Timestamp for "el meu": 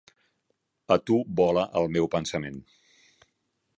1.81-2.09